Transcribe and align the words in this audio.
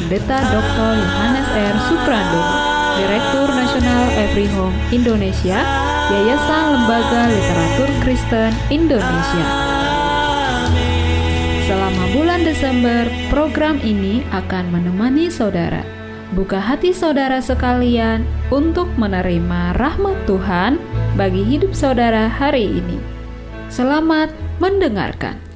Pendeta 0.00 0.40
Dr. 0.48 0.96
Yohanes 0.96 1.48
R. 1.52 1.76
Suprandono 1.92 2.56
Direktur 2.96 3.52
Nasional 3.52 4.08
Every 4.16 4.48
Home 4.56 4.72
Indonesia 4.96 5.60
Yayasan 6.08 6.64
Lembaga 6.72 7.28
Literatur 7.28 7.90
Kristen 8.00 8.48
Indonesia 8.72 9.44
Selama 11.68 12.04
bulan 12.16 12.40
Desember, 12.48 13.12
program 13.28 13.76
ini 13.84 14.24
akan 14.32 14.72
menemani 14.72 15.28
saudara. 15.28 15.84
Buka 16.32 16.64
hati 16.64 16.96
saudara 16.96 17.44
sekalian 17.44 18.24
untuk 18.48 18.88
menerima 18.96 19.76
rahmat 19.76 20.16
Tuhan 20.24 20.80
bagi 21.20 21.44
hidup 21.44 21.76
saudara 21.76 22.24
hari 22.26 22.72
ini. 22.72 22.96
Selamat 23.68 24.32
mendengarkan. 24.64 25.49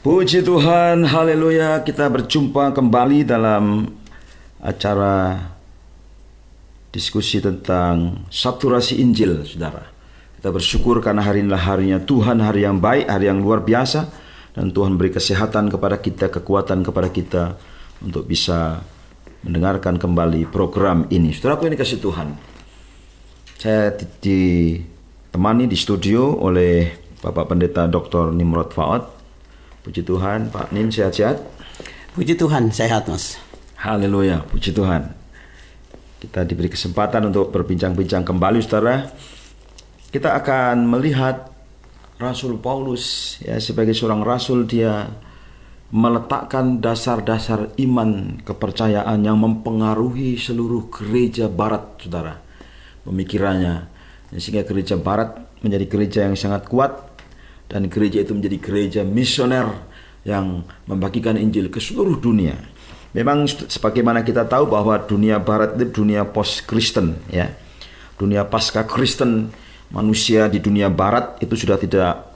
Puji 0.00 0.40
Tuhan, 0.40 1.04
haleluya. 1.04 1.84
Kita 1.84 2.08
berjumpa 2.08 2.72
kembali 2.72 3.20
dalam 3.28 3.84
acara 4.56 5.36
diskusi 6.88 7.36
tentang 7.36 8.24
saturasi 8.32 8.96
Injil, 8.96 9.44
saudara. 9.44 9.92
Kita 10.40 10.48
bersyukur 10.48 11.04
karena 11.04 11.20
hari 11.20 11.44
inilah 11.44 11.60
harinya 11.60 12.00
Tuhan, 12.00 12.40
hari 12.40 12.64
yang 12.64 12.80
baik, 12.80 13.12
hari 13.12 13.28
yang 13.28 13.44
luar 13.44 13.60
biasa. 13.60 14.08
Dan 14.56 14.72
Tuhan 14.72 14.96
beri 14.96 15.12
kesehatan 15.12 15.68
kepada 15.68 16.00
kita, 16.00 16.32
kekuatan 16.32 16.80
kepada 16.80 17.12
kita 17.12 17.60
untuk 18.00 18.24
bisa 18.24 18.80
mendengarkan 19.44 20.00
kembali 20.00 20.48
program 20.48 21.12
ini. 21.12 21.28
Saudaraku 21.36 21.68
ini 21.68 21.76
kasih 21.76 22.00
Tuhan. 22.00 22.40
Saya 23.60 23.92
di- 23.92 24.08
ditemani 24.16 25.68
di 25.68 25.76
studio 25.76 26.40
oleh 26.40 26.88
Bapak 27.20 27.52
Pendeta 27.52 27.84
Dr. 27.84 28.32
Nimrod 28.32 28.72
Faot. 28.72 29.19
Puji 29.90 30.06
Tuhan, 30.06 30.54
Pak 30.54 30.70
Nim 30.70 30.86
sehat-sehat. 30.86 31.42
Puji 32.14 32.38
Tuhan, 32.38 32.70
sehat 32.70 33.10
mas. 33.10 33.42
Haleluya, 33.74 34.38
puji 34.46 34.70
Tuhan. 34.70 35.10
Kita 36.22 36.46
diberi 36.46 36.70
kesempatan 36.70 37.26
untuk 37.26 37.50
berbincang-bincang 37.50 38.22
kembali, 38.22 38.62
saudara. 38.62 39.10
Kita 40.14 40.38
akan 40.38 40.86
melihat 40.86 41.50
Rasul 42.22 42.62
Paulus, 42.62 43.34
ya 43.42 43.58
sebagai 43.58 43.90
seorang 43.90 44.22
rasul 44.22 44.62
dia 44.70 45.10
meletakkan 45.90 46.78
dasar-dasar 46.78 47.74
iman 47.82 48.38
kepercayaan 48.46 49.26
yang 49.26 49.42
mempengaruhi 49.42 50.38
seluruh 50.38 50.86
gereja 50.86 51.50
Barat, 51.50 51.98
saudara. 51.98 52.38
Pemikirannya, 53.02 53.90
sehingga 54.38 54.62
gereja 54.62 54.94
Barat 54.94 55.34
menjadi 55.66 55.86
gereja 55.90 56.20
yang 56.30 56.38
sangat 56.38 56.70
kuat 56.70 57.09
dan 57.70 57.86
gereja 57.86 58.26
itu 58.26 58.34
menjadi 58.34 58.58
gereja 58.58 59.00
misioner 59.06 59.70
yang 60.26 60.66
membagikan 60.90 61.38
Injil 61.38 61.70
ke 61.70 61.78
seluruh 61.78 62.18
dunia. 62.18 62.58
Memang 63.14 63.46
sebagaimana 63.46 64.26
kita 64.26 64.46
tahu 64.46 64.70
bahwa 64.70 64.98
dunia 64.98 65.38
barat 65.38 65.78
itu 65.78 66.02
dunia 66.02 66.26
post 66.26 66.66
Kristen 66.66 67.16
ya. 67.30 67.50
Dunia 68.18 68.44
pasca 68.44 68.84
Kristen 68.84 69.48
manusia 69.90 70.46
di 70.46 70.62
dunia 70.62 70.90
barat 70.90 71.38
itu 71.42 71.54
sudah 71.56 71.78
tidak 71.80 72.30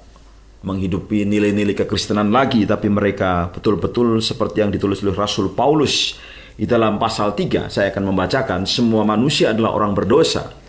menghidupi 0.64 1.28
nilai-nilai 1.28 1.76
kekristenan 1.76 2.32
lagi 2.32 2.64
tapi 2.64 2.88
mereka 2.88 3.52
betul-betul 3.52 4.18
seperti 4.24 4.64
yang 4.64 4.72
ditulis 4.72 5.04
oleh 5.04 5.12
Rasul 5.12 5.52
Paulus 5.52 6.16
di 6.56 6.64
dalam 6.64 6.96
pasal 6.96 7.36
3 7.36 7.68
saya 7.68 7.92
akan 7.92 8.10
membacakan 8.10 8.64
semua 8.64 9.04
manusia 9.04 9.52
adalah 9.52 9.76
orang 9.76 9.92
berdosa 9.92 10.63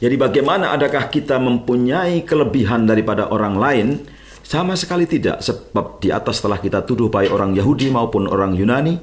jadi 0.00 0.16
bagaimana 0.16 0.72
adakah 0.72 1.12
kita 1.12 1.36
mempunyai 1.36 2.24
kelebihan 2.24 2.88
daripada 2.88 3.28
orang 3.28 3.54
lain? 3.60 3.88
Sama 4.40 4.72
sekali 4.72 5.04
tidak, 5.04 5.44
sebab 5.44 6.00
di 6.00 6.08
atas 6.08 6.40
telah 6.40 6.56
kita 6.56 6.82
tuduh 6.88 7.12
baik 7.12 7.28
orang 7.28 7.52
Yahudi 7.52 7.92
maupun 7.92 8.24
orang 8.24 8.56
Yunani, 8.56 8.96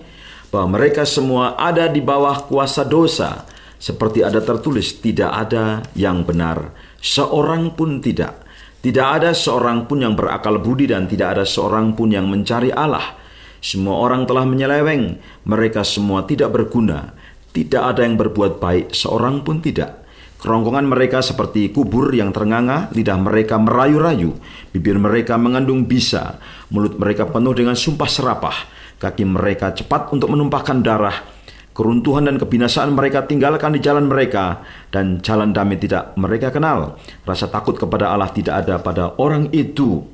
bahwa 0.49 0.75
mereka 0.81 1.05
semua 1.05 1.53
ada 1.53 1.85
di 1.85 2.01
bawah 2.01 2.49
kuasa 2.49 2.81
dosa, 2.81 3.45
seperti 3.77 4.25
ada 4.25 4.41
tertulis, 4.41 4.97
tidak 4.97 5.29
ada 5.29 5.85
yang 5.93 6.25
benar, 6.25 6.73
seorang 6.97 7.77
pun 7.77 8.01
tidak. 8.01 8.43
Tidak 8.77 9.03
ada 9.03 9.33
seorang 9.33 9.89
pun 9.89 10.01
yang 10.01 10.13
berakal 10.17 10.61
budi 10.61 10.89
dan 10.89 11.05
tidak 11.09 11.37
ada 11.37 11.45
seorang 11.45 11.93
pun 11.97 12.13
yang 12.13 12.29
mencari 12.29 12.73
Allah. 12.73 13.17
Semua 13.57 13.99
orang 14.01 14.25
telah 14.25 14.45
menyeleweng, 14.45 15.17
mereka 15.49 15.81
semua 15.81 16.23
tidak 16.25 16.53
berguna, 16.53 17.13
tidak 17.53 17.83
ada 17.83 18.05
yang 18.05 18.15
berbuat 18.15 18.61
baik, 18.61 18.93
seorang 18.93 19.45
pun 19.45 19.59
tidak. 19.59 20.06
Kerongkongan 20.37 20.85
mereka 20.85 21.25
seperti 21.25 21.73
kubur 21.73 22.13
yang 22.13 22.29
ternganga, 22.29 22.93
lidah 22.93 23.17
mereka 23.17 23.57
merayu-rayu, 23.57 24.37
bibir 24.69 25.01
mereka 25.01 25.33
mengandung 25.33 25.89
bisa, 25.89 26.37
mulut 26.69 26.93
mereka 27.01 27.25
penuh 27.25 27.57
dengan 27.57 27.73
sumpah 27.73 28.05
serapah, 28.05 28.53
kaki 29.01 29.25
mereka 29.25 29.73
cepat 29.73 30.13
untuk 30.13 30.29
menumpahkan 30.29 30.85
darah, 30.85 31.25
keruntuhan 31.73 32.29
dan 32.29 32.37
kebinasaan 32.37 32.93
mereka 32.93 33.25
tinggalkan 33.25 33.73
di 33.73 33.81
jalan 33.81 34.05
mereka, 34.05 34.61
dan 34.93 35.25
jalan 35.25 35.57
damai 35.57 35.81
tidak 35.81 36.13
mereka 36.13 36.53
kenal. 36.53 37.01
Rasa 37.25 37.49
takut 37.49 37.73
kepada 37.73 38.13
Allah 38.13 38.29
tidak 38.29 38.61
ada 38.61 38.77
pada 38.77 39.17
orang 39.17 39.49
itu. 39.49 40.05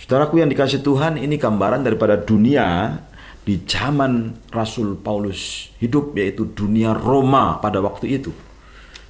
Saudaraku 0.00 0.40
yang 0.40 0.48
dikasih 0.48 0.80
Tuhan, 0.80 1.20
ini 1.20 1.36
gambaran 1.36 1.84
daripada 1.84 2.16
dunia 2.16 2.96
di 3.44 3.60
zaman 3.68 4.32
Rasul 4.48 4.96
Paulus 4.96 5.68
hidup, 5.76 6.16
yaitu 6.16 6.48
dunia 6.56 6.96
Roma 6.96 7.60
pada 7.60 7.84
waktu 7.84 8.16
itu. 8.16 8.47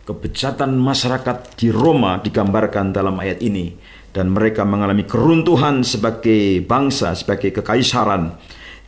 Kebejatan 0.08 0.72
masyarakat 0.80 1.60
di 1.60 1.68
Roma 1.68 2.16
digambarkan 2.24 2.96
dalam 2.96 3.20
ayat 3.20 3.44
ini 3.44 3.76
dan 4.08 4.32
mereka 4.32 4.64
mengalami 4.64 5.04
keruntuhan 5.04 5.84
sebagai 5.84 6.64
bangsa, 6.64 7.12
sebagai 7.12 7.52
kekaisaran 7.60 8.32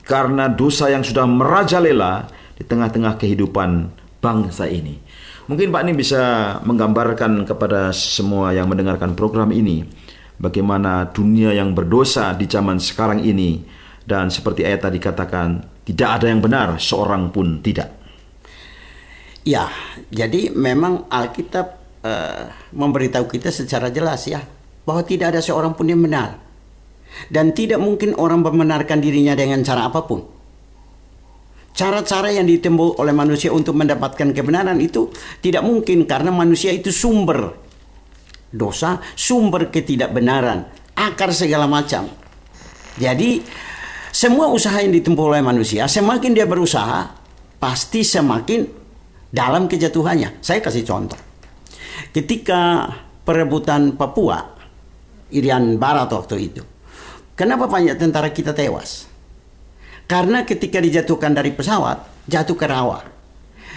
karena 0.01 0.49
dosa 0.49 0.89
yang 0.89 1.05
sudah 1.05 1.29
merajalela 1.29 2.25
di 2.57 2.65
tengah-tengah 2.65 3.21
kehidupan 3.21 3.93
bangsa 4.25 4.65
ini. 4.65 4.97
Mungkin 5.45 5.69
Pak 5.69 5.85
ini 5.85 5.93
bisa 5.93 6.57
menggambarkan 6.65 7.45
kepada 7.45 7.93
semua 7.93 8.57
yang 8.57 8.73
mendengarkan 8.73 9.13
program 9.13 9.53
ini 9.53 9.85
bagaimana 10.41 11.05
dunia 11.13 11.53
yang 11.53 11.77
berdosa 11.77 12.33
di 12.33 12.49
zaman 12.49 12.81
sekarang 12.81 13.21
ini 13.21 13.61
dan 14.09 14.33
seperti 14.33 14.65
ayat 14.65 14.89
tadi 14.89 14.97
katakan 14.97 15.69
tidak 15.85 16.17
ada 16.17 16.33
yang 16.33 16.41
benar 16.41 16.81
seorang 16.81 17.29
pun 17.29 17.61
tidak. 17.61 18.00
Ya, 19.41 19.73
jadi 20.13 20.53
memang 20.53 21.09
Alkitab 21.09 21.67
uh, 22.05 22.53
memberitahu 22.77 23.25
kita 23.25 23.49
secara 23.49 23.89
jelas 23.89 24.29
ya 24.29 24.45
bahwa 24.85 25.01
tidak 25.01 25.33
ada 25.37 25.41
seorang 25.41 25.73
pun 25.73 25.89
yang 25.89 26.05
benar 26.05 26.37
dan 27.33 27.57
tidak 27.57 27.81
mungkin 27.81 28.17
orang 28.21 28.45
membenarkan 28.45 29.01
dirinya 29.01 29.33
dengan 29.33 29.65
cara 29.65 29.89
apa 29.89 30.05
pun. 30.05 30.21
Cara-cara 31.71 32.29
yang 32.35 32.45
ditempuh 32.45 33.01
oleh 33.01 33.15
manusia 33.17 33.49
untuk 33.55 33.79
mendapatkan 33.79 34.37
kebenaran 34.37 34.77
itu 34.83 35.09
tidak 35.41 35.65
mungkin 35.65 36.05
karena 36.05 36.29
manusia 36.29 36.75
itu 36.75 36.93
sumber 36.93 37.57
dosa, 38.51 38.99
sumber 39.15 39.71
ketidakbenaran, 39.71 40.67
akar 40.99 41.31
segala 41.31 41.71
macam. 41.71 42.11
Jadi 42.99 43.41
semua 44.11 44.51
usaha 44.51 44.77
yang 44.83 44.93
ditempuh 44.93 45.33
oleh 45.33 45.41
manusia, 45.41 45.87
semakin 45.87 46.35
dia 46.35 46.45
berusaha, 46.45 47.15
pasti 47.63 48.03
semakin 48.03 48.80
dalam 49.31 49.71
kejatuhannya. 49.71 50.43
Saya 50.43 50.61
kasih 50.61 50.85
contoh. 50.85 51.19
Ketika 52.11 52.91
perebutan 53.23 53.95
Papua, 53.95 54.43
Irian 55.31 55.79
Barat 55.79 56.11
waktu 56.11 56.37
itu, 56.51 56.63
kenapa 57.39 57.71
banyak 57.71 57.95
tentara 57.97 58.35
kita 58.35 58.51
tewas? 58.51 59.07
Karena 60.11 60.43
ketika 60.43 60.83
dijatuhkan 60.83 61.31
dari 61.31 61.55
pesawat, 61.55 62.27
jatuh 62.27 62.59
ke 62.59 62.67
rawa. 62.67 62.99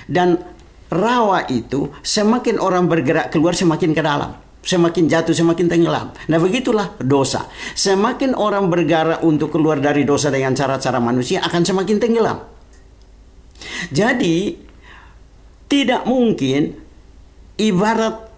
Dan 0.09 0.41
rawa 0.89 1.45
itu 1.45 1.93
semakin 2.01 2.57
orang 2.57 2.89
bergerak 2.89 3.29
keluar 3.29 3.53
semakin 3.53 3.93
ke 3.93 4.01
dalam. 4.01 4.33
Semakin 4.63 5.11
jatuh, 5.11 5.35
semakin 5.35 5.67
tenggelam. 5.67 6.15
Nah 6.31 6.39
begitulah 6.39 6.95
dosa. 7.03 7.51
Semakin 7.75 8.31
orang 8.33 8.71
bergerak 8.71 9.19
untuk 9.21 9.51
keluar 9.51 9.77
dari 9.83 10.07
dosa 10.07 10.31
dengan 10.31 10.55
cara-cara 10.55 11.03
manusia 11.03 11.43
akan 11.43 11.61
semakin 11.67 11.97
tenggelam. 11.99 12.39
Jadi 13.91 14.55
tidak 15.73 16.05
mungkin 16.05 16.77
ibarat 17.57 18.29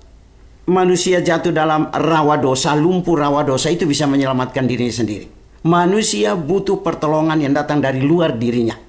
manusia 0.72 1.20
jatuh 1.20 1.52
dalam 1.52 1.92
rawa 1.92 2.40
dosa, 2.40 2.72
lumpur 2.80 3.20
rawa 3.20 3.44
dosa 3.44 3.68
itu 3.68 3.84
bisa 3.84 4.08
menyelamatkan 4.08 4.64
dirinya 4.64 4.96
sendiri. 4.96 5.28
Manusia 5.68 6.40
butuh 6.40 6.80
pertolongan 6.80 7.44
yang 7.44 7.52
datang 7.52 7.84
dari 7.84 8.00
luar 8.00 8.40
dirinya. 8.40 8.80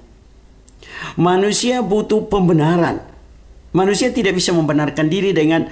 Manusia 1.19 1.83
butuh 1.83 2.31
pembenaran. 2.31 3.03
Manusia 3.75 4.15
tidak 4.15 4.39
bisa 4.39 4.55
membenarkan 4.55 5.11
diri 5.11 5.35
dengan 5.35 5.67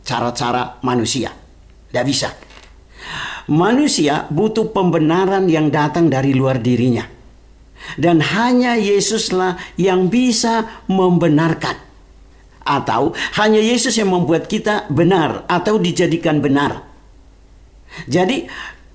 cara-cara 0.00 0.80
manusia. 0.80 1.28
Tidak 1.92 2.06
bisa. 2.08 2.32
Manusia 3.52 4.24
butuh 4.32 4.72
pembenaran 4.72 5.44
yang 5.50 5.68
datang 5.68 6.08
dari 6.08 6.32
luar 6.32 6.56
dirinya. 6.56 7.04
Dan 7.98 8.22
hanya 8.22 8.78
Yesuslah 8.78 9.58
yang 9.76 10.08
bisa 10.10 10.84
membenarkan 10.86 11.87
atau 12.68 13.16
hanya 13.40 13.58
Yesus 13.58 13.96
yang 13.96 14.12
membuat 14.12 14.44
kita 14.44 14.84
benar 14.92 15.48
atau 15.48 15.80
dijadikan 15.80 16.44
benar. 16.44 16.84
Jadi 18.04 18.44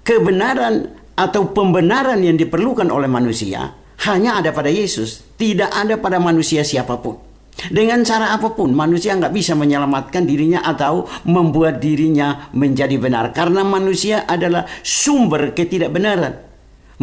kebenaran 0.05 0.93
atau 1.17 1.49
pembenaran 1.49 2.21
yang 2.21 2.37
diperlukan 2.37 2.93
oleh 2.93 3.09
manusia 3.09 3.73
hanya 4.05 4.37
ada 4.37 4.53
pada 4.53 4.69
Yesus, 4.69 5.25
tidak 5.33 5.73
ada 5.73 5.97
pada 5.97 6.21
manusia 6.21 6.61
siapa 6.61 7.01
pun. 7.01 7.17
Dengan 7.53 8.01
cara 8.01 8.33
apa 8.33 8.53
pun 8.53 8.73
manusia 8.73 9.13
nggak 9.13 9.33
bisa 9.33 9.53
menyelamatkan 9.53 10.25
dirinya 10.25 10.65
atau 10.65 11.05
membuat 11.29 11.77
dirinya 11.77 12.49
menjadi 12.49 12.97
benar 12.97 13.29
karena 13.29 13.61
manusia 13.61 14.25
adalah 14.25 14.65
sumber 14.81 15.53
ketidakbenaran 15.53 16.52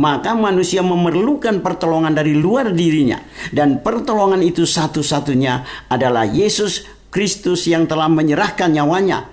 maka 0.00 0.32
manusia 0.32 0.80
memerlukan 0.80 1.60
pertolongan 1.60 2.16
dari 2.16 2.32
luar 2.32 2.72
dirinya. 2.72 3.20
Dan 3.52 3.84
pertolongan 3.84 4.40
itu 4.40 4.64
satu-satunya 4.64 5.86
adalah 5.92 6.24
Yesus 6.24 6.88
Kristus 7.12 7.68
yang 7.68 7.84
telah 7.84 8.08
menyerahkan 8.08 8.72
nyawanya. 8.72 9.28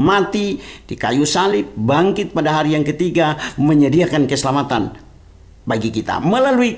Mati 0.00 0.60
di 0.60 0.94
kayu 0.96 1.24
salib 1.24 1.72
bangkit 1.72 2.36
pada 2.36 2.60
hari 2.60 2.76
yang 2.76 2.84
ketiga 2.84 3.36
menyediakan 3.56 4.28
keselamatan 4.28 4.96
bagi 5.64 5.88
kita. 5.88 6.20
Melalui 6.20 6.76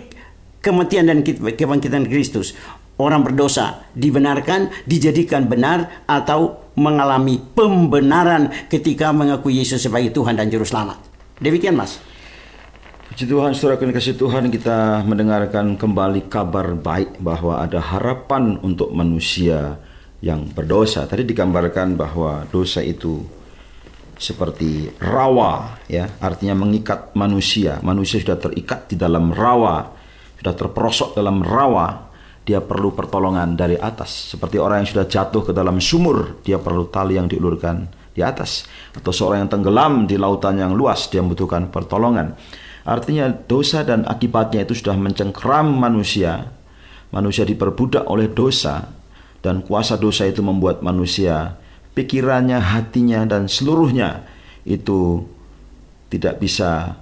kematian 0.62 1.10
dan 1.10 1.18
kebangkitan 1.26 2.06
Kristus 2.06 2.54
orang 2.98 3.26
berdosa 3.26 3.86
dibenarkan 3.94 4.70
dijadikan 4.86 5.46
benar 5.50 6.06
atau 6.06 6.62
mengalami 6.78 7.38
pembenaran 7.52 8.48
ketika 8.70 9.12
mengakui 9.12 9.60
Yesus 9.60 9.82
sebagai 9.82 10.10
Tuhan 10.10 10.38
dan 10.38 10.48
juru 10.48 10.64
selamat. 10.64 10.98
Demikian 11.38 11.78
Mas 11.78 12.11
Puji 13.12 13.28
Tuhan, 13.28 13.52
saudara 13.52 13.76
kasih 13.76 14.16
Tuhan, 14.16 14.48
kita 14.48 15.04
mendengarkan 15.04 15.76
kembali 15.76 16.32
kabar 16.32 16.72
baik 16.72 17.20
bahwa 17.20 17.60
ada 17.60 17.76
harapan 17.76 18.56
untuk 18.64 18.88
manusia 18.88 19.76
yang 20.24 20.48
berdosa. 20.48 21.04
Tadi 21.04 21.28
digambarkan 21.28 21.92
bahwa 21.92 22.48
dosa 22.48 22.80
itu 22.80 23.20
seperti 24.16 24.96
rawa, 24.96 25.76
ya, 25.92 26.08
artinya 26.24 26.56
mengikat 26.56 27.12
manusia. 27.12 27.84
Manusia 27.84 28.16
sudah 28.16 28.40
terikat 28.40 28.88
di 28.88 28.96
dalam 28.96 29.28
rawa, 29.28 29.92
sudah 30.40 30.56
terperosok 30.56 31.12
dalam 31.12 31.44
rawa. 31.44 32.08
Dia 32.48 32.64
perlu 32.64 32.96
pertolongan 32.96 33.60
dari 33.60 33.76
atas, 33.76 34.32
seperti 34.32 34.56
orang 34.56 34.88
yang 34.88 34.88
sudah 34.88 35.04
jatuh 35.04 35.44
ke 35.44 35.52
dalam 35.52 35.84
sumur, 35.84 36.40
dia 36.40 36.56
perlu 36.56 36.88
tali 36.88 37.20
yang 37.20 37.28
diulurkan 37.28 37.92
di 38.16 38.24
atas, 38.24 38.64
atau 38.96 39.12
seorang 39.12 39.44
yang 39.44 39.52
tenggelam 39.52 40.08
di 40.08 40.16
lautan 40.16 40.56
yang 40.56 40.72
luas, 40.72 41.12
dia 41.12 41.20
membutuhkan 41.20 41.68
pertolongan. 41.68 42.40
Artinya 42.82 43.30
dosa 43.30 43.86
dan 43.86 44.02
akibatnya 44.06 44.66
itu 44.66 44.74
sudah 44.74 44.98
mencengkram 44.98 45.70
manusia. 45.70 46.50
Manusia 47.14 47.46
diperbudak 47.46 48.08
oleh 48.08 48.26
dosa 48.32 48.90
dan 49.44 49.62
kuasa 49.62 50.00
dosa 50.00 50.26
itu 50.26 50.40
membuat 50.40 50.80
manusia 50.80 51.60
pikirannya, 51.92 52.58
hatinya 52.58 53.28
dan 53.28 53.46
seluruhnya 53.46 54.24
itu 54.64 55.22
tidak 56.08 56.40
bisa 56.40 56.96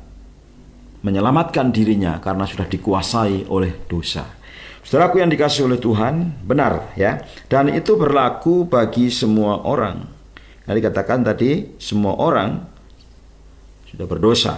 menyelamatkan 1.00 1.72
dirinya 1.72 2.20
karena 2.20 2.44
sudah 2.44 2.66
dikuasai 2.68 3.48
oleh 3.48 3.72
dosa. 3.88 4.26
Saudaraku 4.80 5.20
yang 5.20 5.30
dikasih 5.30 5.68
oleh 5.68 5.78
Tuhan, 5.78 6.44
benar 6.44 6.92
ya. 6.96 7.20
Dan 7.46 7.70
itu 7.72 7.94
berlaku 7.94 8.66
bagi 8.66 9.12
semua 9.12 9.62
orang. 9.64 10.02
Nah, 10.64 10.72
dikatakan 10.72 11.24
tadi 11.24 11.76
semua 11.76 12.16
orang 12.16 12.64
sudah 13.92 14.06
berdosa. 14.08 14.54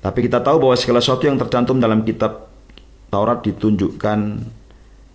Tapi 0.00 0.18
kita 0.24 0.40
tahu 0.40 0.64
bahwa 0.64 0.76
segala 0.80 1.04
sesuatu 1.04 1.28
yang 1.28 1.36
tercantum 1.36 1.76
dalam 1.76 2.00
kitab 2.04 2.48
Taurat 3.12 3.44
ditunjukkan 3.44 4.18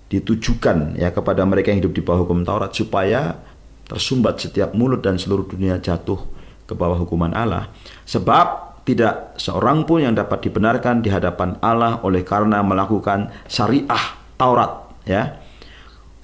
ditujukan 0.06 1.01
ya 1.01 1.10
kepada 1.10 1.42
mereka 1.44 1.74
yang 1.74 1.82
hidup 1.82 1.98
di 1.98 2.06
bawah 2.06 2.22
hukum 2.22 2.46
Taurat 2.46 2.70
supaya 2.70 3.42
tersumbat 3.89 4.38
setiap 4.38 4.77
mulut 4.77 5.01
dan 5.01 5.18
seluruh 5.18 5.50
dunia 5.50 5.82
jatuh 5.82 6.22
ke 6.70 6.74
bawah 6.77 7.01
hukuman 7.01 7.34
Allah. 7.34 7.74
Sebab 8.06 8.77
tidak 8.86 9.34
seorang 9.42 9.89
pun 9.89 10.06
yang 10.06 10.13
dapat 10.13 10.46
dibenarkan 10.46 11.01
di 11.01 11.10
hadapan 11.10 11.58
Allah 11.58 11.98
oleh 12.06 12.22
karena 12.22 12.62
melakukan 12.62 13.34
syariah 13.50 14.06
Taurat 14.38 15.01
ya. 15.10 15.42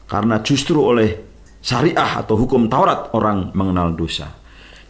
Karena 0.05 0.43
justru 0.45 0.77
oleh 0.77 1.17
syariah 1.65 2.21
atau 2.21 2.37
hukum 2.37 2.69
Taurat 2.69 3.09
orang 3.17 3.49
mengenal 3.57 3.97
dosa. 3.97 4.29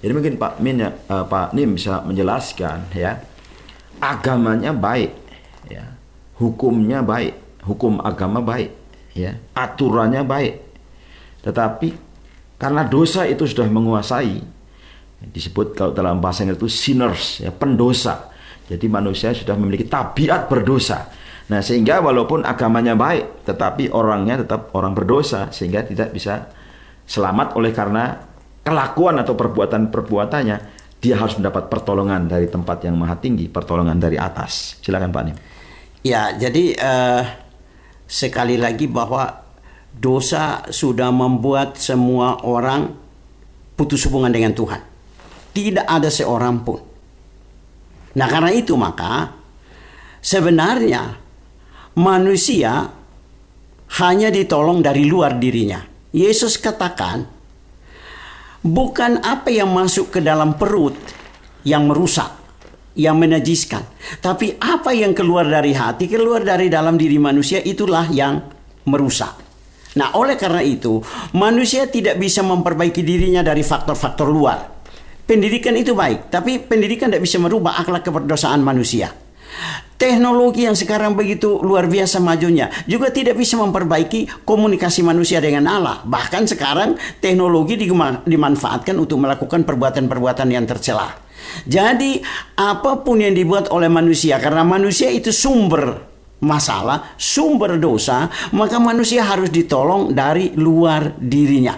Jadi 0.02 0.12
mungkin 0.12 0.36
Pak 0.36 0.60
Min 0.60 0.82
ya, 0.82 0.92
uh, 1.14 1.24
Pak 1.30 1.54
Nim 1.54 1.78
bisa 1.78 2.02
menjelaskan 2.02 2.90
ya 2.98 3.31
agamanya 4.02 4.74
baik, 4.74 5.14
ya. 5.70 5.86
hukumnya 6.42 7.06
baik, 7.06 7.64
hukum 7.64 8.02
agama 8.02 8.42
baik, 8.42 8.74
ya. 9.14 9.38
aturannya 9.54 10.26
baik. 10.26 10.60
Tetapi 11.46 12.12
Karena 12.62 12.86
dosa 12.86 13.26
itu 13.26 13.42
sudah 13.50 13.66
menguasai 13.66 14.38
disebut 15.34 15.74
kalau 15.74 15.98
dalam 15.98 16.22
bahasa 16.22 16.46
Inggris 16.46 16.62
itu 16.62 16.70
sinners 16.70 17.42
ya 17.42 17.50
pendosa. 17.50 18.30
Jadi 18.70 18.86
manusia 18.86 19.34
sudah 19.34 19.58
memiliki 19.58 19.90
tabiat 19.90 20.46
berdosa. 20.46 21.10
Nah, 21.50 21.66
sehingga 21.66 22.06
walaupun 22.06 22.46
agamanya 22.46 22.94
baik, 22.94 23.50
tetapi 23.50 23.90
orangnya 23.90 24.46
tetap 24.46 24.70
orang 24.78 24.94
berdosa 24.94 25.50
sehingga 25.50 25.82
tidak 25.82 26.14
bisa 26.14 26.54
selamat 27.10 27.58
oleh 27.58 27.74
karena 27.74 28.30
kelakuan 28.62 29.18
atau 29.18 29.34
perbuatan-perbuatannya 29.34 30.81
dia 31.02 31.18
harus 31.18 31.34
mendapat 31.42 31.66
pertolongan 31.66 32.30
dari 32.30 32.46
tempat 32.46 32.86
yang 32.86 32.94
maha 32.94 33.18
tinggi, 33.18 33.50
pertolongan 33.50 33.98
dari 33.98 34.22
atas. 34.22 34.78
Silakan 34.86 35.10
Pak 35.10 35.24
Nim. 35.26 35.38
Ya, 36.06 36.38
jadi 36.38 36.78
eh, 36.78 37.24
sekali 38.06 38.62
lagi 38.62 38.86
bahwa 38.86 39.42
dosa 39.90 40.70
sudah 40.70 41.10
membuat 41.10 41.82
semua 41.82 42.46
orang 42.46 42.94
putus 43.74 44.06
hubungan 44.06 44.30
dengan 44.30 44.54
Tuhan. 44.54 44.82
Tidak 45.52 45.90
ada 45.90 46.08
seorang 46.08 46.56
pun. 46.62 46.80
Nah, 48.14 48.28
karena 48.30 48.54
itu 48.54 48.78
maka 48.78 49.34
sebenarnya 50.22 51.18
manusia 51.98 52.94
hanya 54.00 54.30
ditolong 54.30 54.86
dari 54.86 55.10
luar 55.10 55.36
dirinya. 55.42 55.82
Yesus 56.14 56.62
katakan, 56.62 57.41
bukan 58.62 59.22
apa 59.22 59.50
yang 59.50 59.70
masuk 59.74 60.14
ke 60.14 60.20
dalam 60.22 60.58
perut 60.58 60.98
yang 61.66 61.86
merusak, 61.86 62.30
yang 62.98 63.18
menajiskan, 63.18 63.86
tapi 64.22 64.58
apa 64.58 64.94
yang 64.94 65.14
keluar 65.14 65.46
dari 65.46 65.74
hati, 65.74 66.10
keluar 66.10 66.42
dari 66.42 66.70
dalam 66.70 66.98
diri 66.98 67.22
manusia 67.22 67.62
itulah 67.62 68.10
yang 68.10 68.42
merusak. 68.90 69.38
Nah, 69.92 70.16
oleh 70.16 70.40
karena 70.40 70.64
itu, 70.64 71.04
manusia 71.36 71.86
tidak 71.92 72.16
bisa 72.16 72.40
memperbaiki 72.42 73.04
dirinya 73.04 73.44
dari 73.44 73.60
faktor-faktor 73.60 74.26
luar. 74.32 74.72
Pendidikan 75.28 75.76
itu 75.76 75.92
baik, 75.92 76.32
tapi 76.32 76.64
pendidikan 76.64 77.12
tidak 77.12 77.28
bisa 77.28 77.38
merubah 77.38 77.78
akhlak 77.78 78.08
keberdosaan 78.08 78.64
manusia. 78.64 79.12
Teknologi 80.02 80.66
yang 80.66 80.74
sekarang 80.74 81.14
begitu 81.14 81.62
luar 81.62 81.86
biasa 81.86 82.18
majunya 82.18 82.74
juga 82.90 83.14
tidak 83.14 83.38
bisa 83.38 83.54
memperbaiki 83.62 84.48
komunikasi 84.50 85.06
manusia 85.06 85.38
dengan 85.38 85.70
Allah. 85.70 86.02
Bahkan 86.02 86.50
sekarang 86.50 86.98
teknologi 87.22 87.78
dimanfaatkan 88.26 88.98
untuk 88.98 89.22
melakukan 89.22 89.62
perbuatan-perbuatan 89.62 90.50
yang 90.50 90.66
tercela. 90.66 91.14
Jadi 91.70 92.18
apa 92.58 93.06
pun 93.06 93.22
yang 93.22 93.38
dibuat 93.38 93.70
oleh 93.70 93.94
manusia 93.94 94.42
karena 94.42 94.66
manusia 94.66 95.14
itu 95.14 95.30
sumber 95.30 96.10
masalah, 96.42 97.14
sumber 97.22 97.78
dosa, 97.78 98.26
maka 98.58 98.82
manusia 98.82 99.22
harus 99.22 99.54
ditolong 99.54 100.10
dari 100.10 100.50
luar 100.58 101.14
dirinya. 101.22 101.78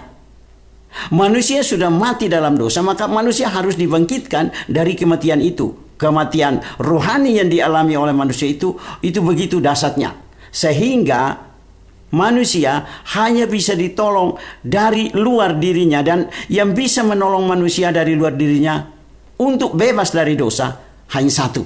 Manusia 1.12 1.60
sudah 1.60 1.92
mati 1.92 2.32
dalam 2.32 2.56
dosa, 2.56 2.80
maka 2.80 3.04
manusia 3.04 3.52
harus 3.52 3.76
dibangkitkan 3.76 4.54
dari 4.70 4.96
kematian 4.96 5.44
itu. 5.44 5.83
Kematian 5.94 6.58
rohani 6.82 7.38
yang 7.38 7.48
dialami 7.48 7.94
oleh 7.94 8.14
manusia 8.14 8.50
itu 8.50 8.74
itu 9.00 9.22
begitu 9.22 9.62
dasarnya. 9.62 10.14
Sehingga 10.50 11.38
manusia 12.14 12.86
hanya 13.18 13.50
bisa 13.50 13.74
ditolong 13.74 14.38
dari 14.62 15.10
luar 15.14 15.58
dirinya 15.58 16.02
dan 16.02 16.30
yang 16.50 16.74
bisa 16.74 17.02
menolong 17.02 17.46
manusia 17.46 17.90
dari 17.90 18.14
luar 18.14 18.38
dirinya 18.38 18.86
untuk 19.38 19.74
bebas 19.74 20.14
dari 20.14 20.38
dosa 20.38 20.78
hanya 21.14 21.32
satu. 21.32 21.62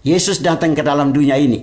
Yesus 0.00 0.40
datang 0.40 0.72
ke 0.72 0.80
dalam 0.80 1.12
dunia 1.12 1.36
ini 1.36 1.60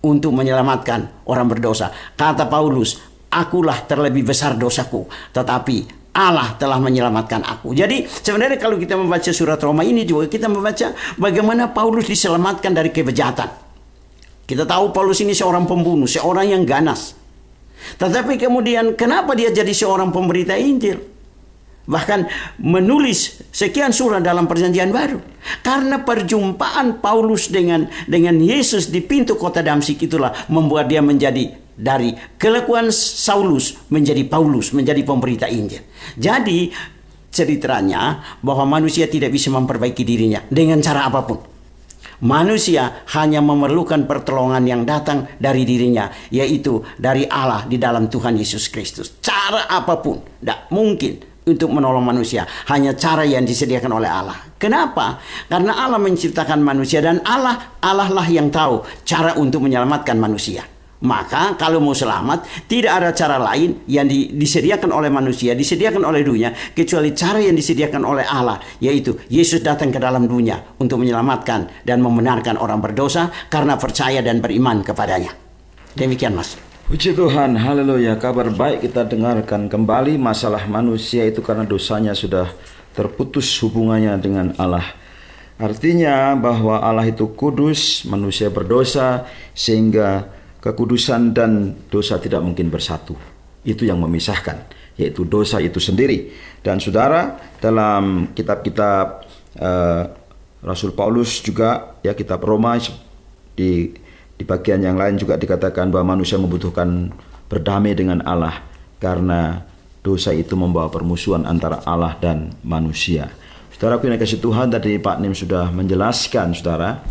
untuk 0.00 0.32
menyelamatkan 0.32 1.28
orang 1.28 1.46
berdosa. 1.52 1.92
Kata 2.16 2.48
Paulus, 2.48 2.96
akulah 3.28 3.84
terlebih 3.84 4.24
besar 4.24 4.56
dosaku, 4.56 5.04
tetapi 5.36 5.97
Allah 6.18 6.58
telah 6.58 6.82
menyelamatkan 6.82 7.46
aku. 7.46 7.78
Jadi 7.78 8.10
sebenarnya 8.10 8.58
kalau 8.58 8.74
kita 8.74 8.98
membaca 8.98 9.30
surat 9.30 9.62
Roma 9.62 9.86
ini 9.86 10.02
juga 10.02 10.26
kita 10.26 10.50
membaca 10.50 10.90
bagaimana 11.14 11.70
Paulus 11.70 12.10
diselamatkan 12.10 12.74
dari 12.74 12.90
kebejatan. 12.90 13.46
Kita 14.42 14.66
tahu 14.66 14.90
Paulus 14.90 15.22
ini 15.22 15.30
seorang 15.30 15.70
pembunuh, 15.70 16.10
seorang 16.10 16.50
yang 16.50 16.66
ganas. 16.66 17.14
Tetapi 18.02 18.34
kemudian 18.34 18.98
kenapa 18.98 19.38
dia 19.38 19.54
jadi 19.54 19.70
seorang 19.70 20.10
pemberita 20.10 20.58
Injil? 20.58 21.18
bahkan 21.88 22.28
menulis 22.60 23.40
sekian 23.48 23.96
surat 23.96 24.20
dalam 24.20 24.44
perjanjian 24.44 24.92
baru 24.92 25.24
karena 25.64 26.04
perjumpaan 26.04 27.00
Paulus 27.00 27.48
dengan 27.48 27.88
dengan 28.04 28.36
Yesus 28.36 28.92
di 28.92 29.00
pintu 29.00 29.40
kota 29.40 29.64
Damsik 29.64 30.04
itulah 30.04 30.36
membuat 30.52 30.92
dia 30.92 31.00
menjadi 31.00 31.48
dari 31.78 32.10
kelakuan 32.34 32.90
Saulus 32.90 33.78
menjadi 33.94 34.26
Paulus 34.26 34.74
menjadi 34.74 35.06
pemberita 35.06 35.46
Injil 35.46 35.86
jadi 36.18 36.74
ceritanya 37.30 38.18
bahwa 38.42 38.82
manusia 38.82 39.06
tidak 39.06 39.30
bisa 39.30 39.54
memperbaiki 39.54 40.02
dirinya 40.02 40.42
dengan 40.50 40.82
cara 40.82 41.06
apa 41.06 41.22
pun 41.22 41.38
Manusia 42.18 43.06
hanya 43.14 43.38
memerlukan 43.38 44.02
pertolongan 44.10 44.66
yang 44.66 44.82
datang 44.82 45.30
dari 45.38 45.62
dirinya, 45.62 46.10
yaitu 46.34 46.82
dari 46.98 47.22
Allah 47.30 47.62
di 47.70 47.78
dalam 47.78 48.10
Tuhan 48.10 48.34
Yesus 48.34 48.66
Kristus. 48.74 49.22
Cara 49.22 49.70
apa 49.70 50.02
pun, 50.02 50.18
tidak 50.42 50.66
mungkin 50.74 51.14
untuk 51.46 51.70
menolong 51.70 52.02
manusia. 52.02 52.42
Hanya 52.74 52.98
cara 52.98 53.22
yang 53.22 53.46
disediakan 53.46 54.02
oleh 54.02 54.10
Allah. 54.10 54.34
Kenapa? 54.58 55.22
Karena 55.46 55.78
Allah 55.78 56.02
menciptakan 56.02 56.58
manusia 56.58 56.98
dan 56.98 57.22
Allah 57.22 57.78
Allah 57.78 58.10
lah 58.10 58.26
yang 58.26 58.50
tahu 58.50 58.82
cara 59.06 59.38
untuk 59.38 59.62
menyelamatkan 59.62 60.18
manusia. 60.18 60.66
Maka 60.98 61.54
kalau 61.54 61.78
mau 61.78 61.94
selamat 61.94 62.66
tidak 62.66 62.92
ada 62.98 63.10
cara 63.14 63.38
lain 63.38 63.86
yang 63.86 64.10
di, 64.10 64.34
disediakan 64.34 64.90
oleh 64.90 65.06
manusia, 65.06 65.54
disediakan 65.54 66.02
oleh 66.02 66.26
dunia 66.26 66.50
kecuali 66.74 67.14
cara 67.14 67.38
yang 67.38 67.54
disediakan 67.54 68.02
oleh 68.02 68.26
Allah 68.26 68.58
yaitu 68.82 69.14
Yesus 69.30 69.62
datang 69.62 69.94
ke 69.94 70.02
dalam 70.02 70.26
dunia 70.26 70.74
untuk 70.82 70.98
menyelamatkan 70.98 71.86
dan 71.86 72.02
membenarkan 72.02 72.58
orang 72.58 72.82
berdosa 72.82 73.30
karena 73.46 73.78
percaya 73.78 74.18
dan 74.26 74.42
beriman 74.42 74.82
kepadanya. 74.82 75.30
Demikian 75.94 76.34
Mas. 76.34 76.58
Puji 76.88 77.12
Tuhan, 77.14 77.54
haleluya. 77.54 78.16
Kabar 78.16 78.48
baik 78.48 78.90
kita 78.90 79.04
dengarkan 79.04 79.68
kembali 79.68 80.16
masalah 80.16 80.64
manusia 80.66 81.22
itu 81.28 81.44
karena 81.44 81.62
dosanya 81.62 82.16
sudah 82.16 82.48
terputus 82.96 83.46
hubungannya 83.60 84.16
dengan 84.18 84.46
Allah. 84.56 84.96
Artinya 85.58 86.32
bahwa 86.38 86.78
Allah 86.80 87.04
itu 87.04 87.28
kudus, 87.34 88.06
manusia 88.06 88.48
berdosa, 88.48 89.26
sehingga 89.52 90.37
kekudusan 90.58 91.34
dan 91.34 91.74
dosa 91.90 92.18
tidak 92.18 92.42
mungkin 92.42 92.70
bersatu. 92.70 93.14
Itu 93.66 93.84
yang 93.84 93.98
memisahkan, 94.00 94.70
yaitu 94.96 95.26
dosa 95.26 95.58
itu 95.58 95.78
sendiri. 95.82 96.32
Dan 96.62 96.78
saudara, 96.78 97.36
dalam 97.58 98.32
kitab-kitab 98.32 99.06
uh, 99.58 100.02
Rasul 100.62 100.94
Paulus 100.94 101.42
juga, 101.42 101.98
ya 102.02 102.14
kitab 102.14 102.42
Roma 102.42 102.78
di 103.54 103.92
di 104.38 104.44
bagian 104.46 104.78
yang 104.78 104.94
lain 104.94 105.18
juga 105.18 105.34
dikatakan 105.34 105.90
bahwa 105.90 106.14
manusia 106.14 106.38
membutuhkan 106.38 107.10
berdamai 107.50 107.98
dengan 107.98 108.22
Allah 108.22 108.62
karena 109.02 109.66
dosa 110.06 110.30
itu 110.30 110.54
membawa 110.54 110.86
permusuhan 110.86 111.42
antara 111.42 111.82
Allah 111.82 112.14
dan 112.22 112.54
manusia. 112.62 113.34
Saudara 113.74 113.98
yang 113.98 114.18
kasih 114.18 114.38
Tuhan 114.38 114.70
tadi 114.70 114.98
Pak 114.98 115.18
Nim 115.22 115.34
sudah 115.34 115.70
menjelaskan 115.74 116.54
saudara 116.54 117.02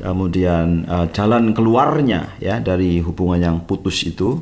kemudian 0.00 0.88
uh, 0.88 1.06
jalan 1.12 1.52
keluarnya 1.52 2.34
ya 2.40 2.58
dari 2.58 3.04
hubungan 3.04 3.40
yang 3.40 3.56
putus 3.68 4.02
itu 4.02 4.40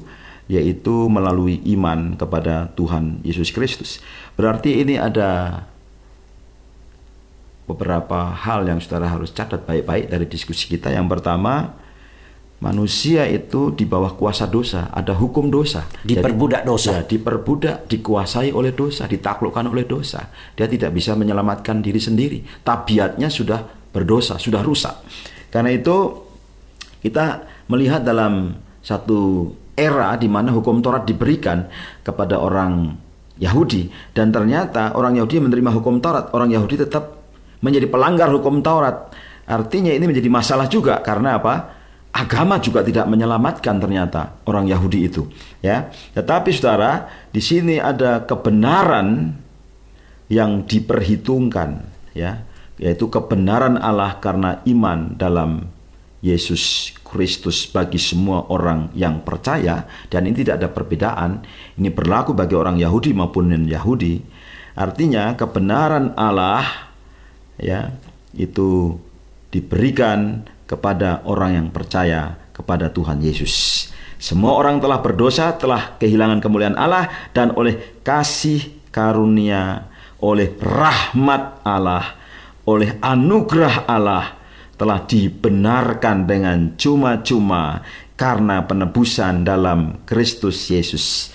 yaitu 0.48 1.12
melalui 1.12 1.60
iman 1.76 2.16
kepada 2.16 2.72
Tuhan 2.72 3.20
Yesus 3.20 3.52
Kristus. 3.52 4.00
Berarti 4.32 4.80
ini 4.80 4.96
ada 4.96 5.62
beberapa 7.68 8.32
hal 8.32 8.64
yang 8.64 8.80
saudara 8.80 9.12
harus 9.12 9.28
catat 9.36 9.68
baik-baik 9.68 10.08
dari 10.08 10.24
diskusi 10.24 10.64
kita. 10.72 10.88
Yang 10.88 11.20
pertama, 11.20 11.76
manusia 12.64 13.28
itu 13.28 13.76
di 13.76 13.84
bawah 13.84 14.16
kuasa 14.16 14.48
dosa, 14.48 14.88
ada 14.88 15.12
hukum 15.12 15.52
dosa. 15.52 15.84
Diperbudak 16.00 16.64
Jadi, 16.64 16.70
dosa. 16.72 16.92
Ya, 16.96 17.02
diperbudak, 17.04 17.76
dikuasai 17.92 18.50
oleh 18.56 18.72
dosa, 18.72 19.04
ditaklukkan 19.04 19.68
oleh 19.68 19.84
dosa. 19.84 20.32
Dia 20.56 20.64
tidak 20.64 20.96
bisa 20.96 21.12
menyelamatkan 21.12 21.84
diri 21.84 22.00
sendiri. 22.00 22.40
Tabiatnya 22.64 23.28
sudah 23.28 23.60
berdosa, 23.92 24.40
sudah 24.40 24.64
rusak. 24.64 24.96
Karena 25.48 25.70
itu 25.72 26.26
kita 27.00 27.44
melihat 27.68 28.04
dalam 28.04 28.56
satu 28.84 29.52
era 29.78 30.18
di 30.18 30.26
mana 30.26 30.50
hukum 30.50 30.82
Taurat 30.82 31.06
diberikan 31.06 31.68
kepada 32.02 32.42
orang 32.42 32.98
Yahudi 33.38 33.86
dan 34.10 34.34
ternyata 34.34 34.98
orang 34.98 35.14
Yahudi 35.14 35.38
menerima 35.46 35.70
hukum 35.78 36.02
Taurat, 36.02 36.34
orang 36.34 36.50
Yahudi 36.50 36.82
tetap 36.82 37.22
menjadi 37.62 37.86
pelanggar 37.86 38.28
hukum 38.34 38.60
Taurat. 38.60 39.14
Artinya 39.48 39.94
ini 39.94 40.04
menjadi 40.04 40.28
masalah 40.28 40.68
juga 40.68 41.00
karena 41.00 41.40
apa? 41.40 41.78
agama 42.18 42.56
juga 42.58 42.80
tidak 42.80 43.06
menyelamatkan 43.06 43.76
ternyata 43.78 44.42
orang 44.48 44.66
Yahudi 44.66 45.06
itu 45.06 45.28
ya 45.60 45.92
tetapi 46.16 46.50
saudara 46.50 47.06
di 47.30 47.38
sini 47.38 47.76
ada 47.76 48.24
kebenaran 48.24 49.36
yang 50.32 50.64
diperhitungkan 50.64 51.84
ya 52.16 52.42
yaitu 52.78 53.10
kebenaran 53.10 53.76
Allah 53.78 54.18
karena 54.22 54.62
iman 54.64 55.14
dalam 55.18 55.70
Yesus 56.18 56.94
Kristus 57.06 57.70
bagi 57.70 57.98
semua 57.98 58.50
orang 58.50 58.90
yang 58.94 59.22
percaya 59.22 59.86
dan 60.10 60.26
ini 60.26 60.42
tidak 60.42 60.62
ada 60.62 60.68
perbedaan. 60.70 61.46
Ini 61.78 61.94
berlaku 61.94 62.34
bagi 62.34 62.58
orang 62.58 62.78
Yahudi 62.78 63.14
maupun 63.14 63.54
non-Yahudi. 63.54 64.18
Artinya 64.78 65.34
kebenaran 65.38 66.14
Allah 66.18 66.90
ya 67.58 67.94
itu 68.34 68.98
diberikan 69.50 70.46
kepada 70.68 71.24
orang 71.24 71.58
yang 71.58 71.68
percaya 71.70 72.36
kepada 72.52 72.90
Tuhan 72.90 73.22
Yesus. 73.22 73.86
Semua 74.18 74.58
orang 74.58 74.82
telah 74.82 74.98
berdosa, 74.98 75.54
telah 75.54 75.94
kehilangan 75.96 76.42
kemuliaan 76.42 76.74
Allah 76.74 77.06
dan 77.30 77.54
oleh 77.54 78.02
kasih 78.02 78.66
karunia, 78.90 79.86
oleh 80.18 80.58
rahmat 80.58 81.62
Allah, 81.62 82.17
oleh 82.68 83.00
anugerah 83.00 83.88
Allah 83.88 84.36
telah 84.76 85.02
dibenarkan 85.08 86.28
dengan 86.28 86.76
cuma-cuma 86.76 87.80
karena 88.14 88.62
penebusan 88.68 89.42
dalam 89.42 90.04
Kristus 90.04 90.68
Yesus. 90.68 91.32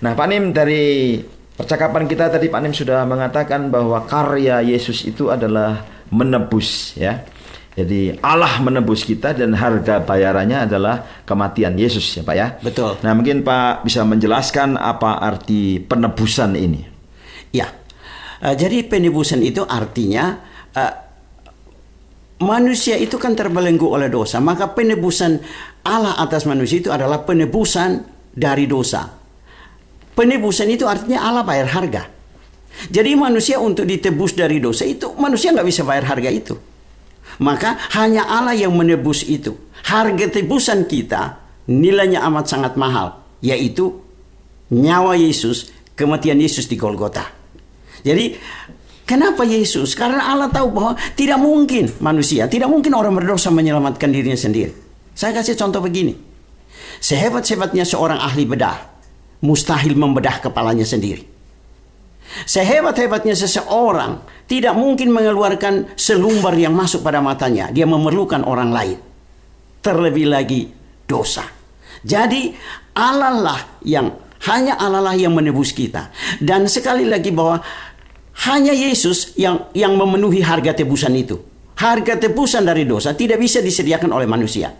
Nah, 0.00 0.14
Pak 0.14 0.26
Nim 0.30 0.54
dari 0.54 1.18
percakapan 1.58 2.06
kita 2.06 2.30
tadi 2.30 2.46
Pak 2.46 2.60
Nim 2.62 2.72
sudah 2.72 3.02
mengatakan 3.02 3.68
bahwa 3.68 4.06
karya 4.06 4.62
Yesus 4.62 5.02
itu 5.04 5.28
adalah 5.28 5.82
menebus 6.14 6.94
ya. 6.94 7.26
Jadi 7.76 8.16
Allah 8.24 8.56
menebus 8.64 9.04
kita 9.04 9.36
dan 9.36 9.52
harga 9.52 10.00
bayarannya 10.00 10.64
adalah 10.64 11.04
kematian 11.28 11.76
Yesus 11.76 12.08
ya 12.16 12.24
Pak 12.24 12.36
ya. 12.36 12.56
Betul. 12.64 12.96
Nah 13.04 13.12
mungkin 13.12 13.44
Pak 13.44 13.84
bisa 13.84 14.00
menjelaskan 14.08 14.80
apa 14.80 15.20
arti 15.20 15.84
penebusan 15.84 16.56
ini. 16.56 16.88
Ya, 17.52 17.68
Eh, 18.36 18.54
jadi 18.54 18.84
penebusan 18.84 19.40
itu 19.40 19.64
artinya 19.64 20.44
eh, 20.76 20.94
manusia 22.44 23.00
itu 23.00 23.16
kan 23.16 23.32
terbelenggu 23.32 23.88
oleh 23.88 24.12
dosa, 24.12 24.38
maka 24.38 24.70
penebusan 24.76 25.40
Allah 25.86 26.20
atas 26.20 26.44
manusia 26.44 26.84
itu 26.84 26.90
adalah 26.92 27.24
penebusan 27.24 28.04
dari 28.36 28.68
dosa. 28.68 29.08
Penebusan 30.16 30.68
itu 30.72 30.84
artinya 30.84 31.24
Allah 31.24 31.44
bayar 31.44 31.68
harga. 31.72 32.02
Jadi 32.92 33.16
manusia 33.16 33.56
untuk 33.56 33.88
ditebus 33.88 34.36
dari 34.36 34.60
dosa 34.60 34.84
itu 34.84 35.16
manusia 35.16 35.52
nggak 35.52 35.64
bisa 35.64 35.80
bayar 35.84 36.12
harga 36.12 36.28
itu. 36.28 36.54
Maka 37.40 37.76
hanya 37.96 38.28
Allah 38.28 38.56
yang 38.56 38.72
menebus 38.72 39.24
itu. 39.24 39.56
Harga 39.86 40.28
tebusan 40.28 40.84
kita 40.88 41.40
nilainya 41.68 42.24
amat 42.26 42.48
sangat 42.48 42.72
mahal, 42.80 43.22
yaitu 43.40 44.02
nyawa 44.72 45.14
Yesus, 45.14 45.72
kematian 45.94 46.40
Yesus 46.40 46.66
di 46.66 46.76
Golgota. 46.80 47.28
Jadi 48.02 48.38
kenapa 49.06 49.46
Yesus? 49.46 49.94
Karena 49.94 50.34
Allah 50.34 50.50
tahu 50.50 50.68
bahwa 50.74 50.92
tidak 51.14 51.38
mungkin 51.38 51.88
manusia, 52.02 52.50
tidak 52.50 52.68
mungkin 52.68 52.92
orang 52.92 53.14
berdosa 53.14 53.48
menyelamatkan 53.54 54.10
dirinya 54.10 54.36
sendiri. 54.36 54.74
Saya 55.16 55.32
kasih 55.32 55.56
contoh 55.56 55.80
begini. 55.80 56.12
Sehebat-hebatnya 57.00 57.86
seorang 57.86 58.20
ahli 58.20 58.44
bedah, 58.44 58.76
mustahil 59.40 59.96
membedah 59.96 60.44
kepalanya 60.44 60.84
sendiri. 60.84 61.24
Sehebat-hebatnya 62.44 63.32
seseorang 63.32 64.20
tidak 64.50 64.74
mungkin 64.76 65.14
mengeluarkan 65.14 65.96
selumbar 65.96 66.52
yang 66.58 66.74
masuk 66.74 67.00
pada 67.00 67.22
matanya. 67.22 67.70
Dia 67.72 67.88
memerlukan 67.88 68.44
orang 68.44 68.74
lain. 68.74 68.98
Terlebih 69.80 70.26
lagi 70.28 70.68
dosa. 71.06 71.46
Jadi 72.02 72.52
Allah 72.98 73.34
lah 73.38 73.60
yang 73.86 74.10
hanya 74.50 74.76
Allah 74.76 75.00
lah 75.00 75.14
yang 75.16 75.32
menebus 75.32 75.72
kita. 75.72 76.12
Dan 76.42 76.68
sekali 76.68 77.08
lagi 77.08 77.32
bahwa 77.32 77.62
hanya 78.44 78.76
Yesus 78.76 79.32
yang 79.40 79.72
yang 79.72 79.96
memenuhi 79.96 80.44
harga 80.44 80.76
tebusan 80.76 81.16
itu. 81.16 81.40
Harga 81.76 82.16
tebusan 82.20 82.64
dari 82.64 82.84
dosa 82.84 83.12
tidak 83.16 83.40
bisa 83.40 83.64
disediakan 83.64 84.12
oleh 84.12 84.28
manusia. 84.28 84.72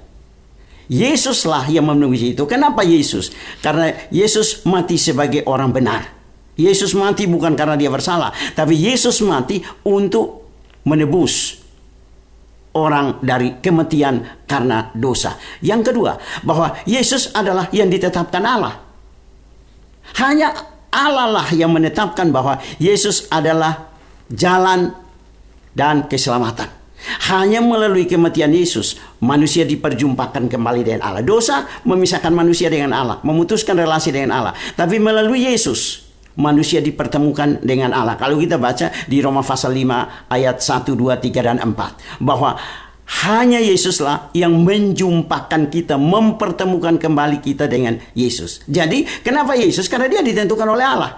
Yesuslah 0.86 1.66
yang 1.66 1.88
memenuhi 1.88 2.36
itu. 2.36 2.44
Kenapa 2.46 2.86
Yesus? 2.86 3.34
Karena 3.58 3.90
Yesus 4.12 4.62
mati 4.68 4.96
sebagai 5.00 5.42
orang 5.48 5.74
benar. 5.74 6.14
Yesus 6.56 6.96
mati 6.96 7.28
bukan 7.28 7.52
karena 7.52 7.76
dia 7.76 7.92
bersalah, 7.92 8.32
tapi 8.56 8.72
Yesus 8.80 9.20
mati 9.20 9.60
untuk 9.84 10.48
menebus 10.88 11.60
orang 12.72 13.20
dari 13.20 13.60
kematian 13.60 14.44
karena 14.48 14.88
dosa. 14.96 15.36
Yang 15.60 15.92
kedua, 15.92 16.16
bahwa 16.44 16.80
Yesus 16.88 17.32
adalah 17.36 17.68
yang 17.76 17.92
ditetapkan 17.92 18.40
Allah. 18.40 18.74
Hanya 20.16 20.75
Allah 20.90 21.28
lah 21.28 21.48
yang 21.52 21.70
menetapkan 21.74 22.30
bahwa 22.32 22.58
Yesus 22.80 23.28
adalah 23.28 23.90
jalan 24.32 24.92
dan 25.76 26.08
keselamatan. 26.08 26.72
Hanya 27.30 27.60
melalui 27.60 28.08
kematian 28.08 28.50
Yesus, 28.50 28.96
manusia 29.20 29.62
diperjumpakan 29.68 30.48
kembali 30.48 30.82
dengan 30.82 31.02
Allah. 31.04 31.22
Dosa 31.22 31.68
memisahkan 31.84 32.32
manusia 32.32 32.72
dengan 32.72 32.96
Allah, 32.96 33.16
memutuskan 33.22 33.76
relasi 33.76 34.10
dengan 34.10 34.32
Allah. 34.40 34.54
Tapi 34.74 34.96
melalui 34.98 35.44
Yesus, 35.46 36.08
manusia 36.40 36.80
dipertemukan 36.80 37.60
dengan 37.62 37.92
Allah. 37.92 38.16
Kalau 38.18 38.40
kita 38.40 38.56
baca 38.60 38.90
di 39.06 39.20
Roma 39.20 39.44
pasal 39.44 39.76
5 39.76 40.32
ayat 40.32 40.56
1, 40.58 40.96
2, 40.96 41.16
3, 41.20 41.46
dan 41.46 41.58
4. 41.60 42.22
Bahwa 42.24 42.56
hanya 43.06 43.62
Yesuslah 43.62 44.34
yang 44.34 44.66
menjumpakan 44.66 45.70
kita, 45.70 45.94
mempertemukan 45.94 46.98
kembali 46.98 47.38
kita 47.38 47.70
dengan 47.70 48.02
Yesus. 48.18 48.66
Jadi, 48.66 49.06
kenapa 49.22 49.54
Yesus? 49.54 49.86
Karena 49.86 50.10
dia 50.10 50.26
ditentukan 50.26 50.66
oleh 50.66 50.82
Allah. 50.82 51.12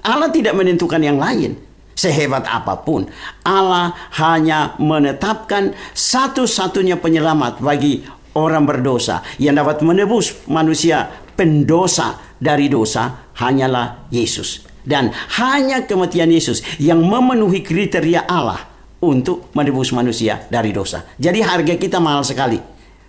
Allah 0.00 0.32
tidak 0.32 0.56
menentukan 0.56 1.00
yang 1.00 1.20
lain. 1.20 1.60
Sehebat 1.92 2.48
apa 2.48 2.80
pun, 2.80 3.04
Allah 3.44 3.92
hanya 4.16 4.72
menetapkan 4.80 5.76
satu-satunya 5.92 6.96
penyelamat 6.96 7.60
bagi 7.60 8.00
orang 8.32 8.64
berdosa 8.64 9.20
yang 9.36 9.60
dapat 9.60 9.84
menebus 9.84 10.48
manusia 10.48 11.12
pendosa 11.36 12.16
dari 12.40 12.72
dosa 12.72 13.28
hanyalah 13.36 14.08
Yesus. 14.08 14.64
Dan 14.80 15.12
hanya 15.36 15.84
kematian 15.84 16.32
Yesus 16.32 16.64
yang 16.80 17.04
memenuhi 17.04 17.60
kriteria 17.60 18.24
Allah 18.24 18.69
untuk 19.00 19.48
menebus 19.56 19.96
manusia 19.96 20.44
dari 20.52 20.70
dosa. 20.76 21.04
Jadi 21.16 21.40
harga 21.40 21.74
kita 21.76 21.96
mahal 21.98 22.20
sekali. 22.24 22.60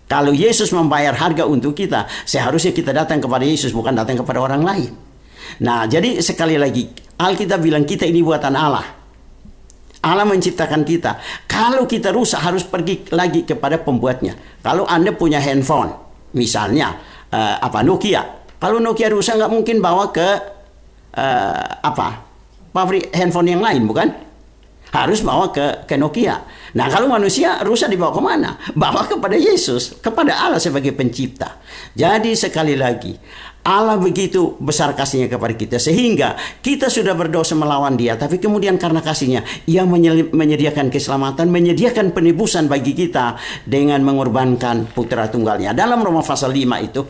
Kalau 0.07 0.35
Yesus 0.35 0.71
membayar 0.75 1.15
harga 1.15 1.47
untuk 1.47 1.71
kita, 1.71 2.03
seharusnya 2.27 2.75
kita 2.75 2.91
datang 2.91 3.23
kepada 3.23 3.47
Yesus 3.47 3.71
bukan 3.71 3.95
datang 3.95 4.19
kepada 4.19 4.43
orang 4.43 4.63
lain. 4.63 4.91
Nah, 5.63 5.87
jadi 5.87 6.19
sekali 6.19 6.59
lagi 6.59 6.87
Alkitab 7.15 7.59
bilang 7.63 7.87
kita 7.87 8.03
ini 8.03 8.19
buatan 8.19 8.55
Allah. 8.55 8.83
Allah 10.01 10.25
menciptakan 10.25 10.81
kita. 10.81 11.21
Kalau 11.45 11.85
kita 11.85 12.09
rusak 12.09 12.41
harus 12.41 12.65
pergi 12.65 13.05
lagi 13.13 13.45
kepada 13.45 13.77
pembuatnya. 13.77 14.33
Kalau 14.65 14.83
Anda 14.89 15.13
punya 15.13 15.37
handphone, 15.37 15.93
misalnya 16.33 16.97
uh, 17.29 17.61
apa 17.61 17.85
Nokia. 17.85 18.41
Kalau 18.57 18.81
Nokia 18.81 19.13
rusak 19.13 19.37
nggak 19.37 19.51
mungkin 19.53 19.77
bawa 19.77 20.09
ke 20.09 20.27
uh, 21.15 21.71
apa 21.85 22.25
pabrik 22.73 23.13
handphone 23.13 23.53
yang 23.53 23.61
lain, 23.61 23.85
bukan? 23.85 24.30
Harus 24.91 25.23
bawa 25.23 25.55
ke 25.55 25.87
ke 25.87 25.95
Nokia. 25.95 26.43
Nah 26.75 26.87
kalau 26.91 27.07
manusia 27.07 27.63
rusak 27.63 27.91
dibawa 27.91 28.11
ke 28.11 28.21
mana? 28.23 28.59
Bawa 28.75 29.07
kepada 29.07 29.39
Yesus, 29.39 29.99
kepada 30.03 30.35
Allah 30.35 30.59
sebagai 30.59 30.91
pencipta. 30.91 31.63
Jadi 31.95 32.35
sekali 32.35 32.75
lagi, 32.75 33.15
Allah 33.61 34.01
begitu 34.01 34.57
besar 34.57 34.97
kasihnya 34.97 35.29
kepada 35.29 35.53
kita 35.53 35.77
sehingga 35.77 36.33
kita 36.65 36.89
sudah 36.89 37.13
berdosa 37.13 37.53
melawan 37.53 37.93
dia 37.93 38.17
tapi 38.17 38.41
kemudian 38.41 38.81
karena 38.81 39.05
kasihnya 39.05 39.45
ia 39.69 39.85
menyediakan 39.85 40.89
keselamatan 40.89 41.45
menyediakan 41.45 42.09
penebusan 42.09 42.65
bagi 42.65 42.97
kita 42.97 43.37
dengan 43.61 44.01
mengorbankan 44.01 44.89
putra 44.89 45.29
tunggalnya 45.29 45.77
dalam 45.77 46.01
Roma 46.01 46.25
pasal 46.25 46.49
5 46.49 46.87
itu 46.89 47.01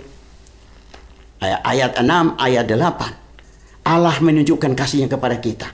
ayat 1.39 2.03
6 2.03 2.35
ayat 2.35 2.65
8 2.67 3.87
Allah 3.87 4.15
menunjukkan 4.19 4.75
kasihnya 4.75 5.07
kepada 5.07 5.39
kita 5.39 5.71